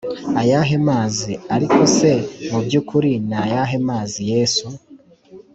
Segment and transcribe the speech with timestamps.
[0.41, 2.11] ayahe mazi ariko se
[2.51, 4.67] mu by ukuri ni ayahe mazi Yesu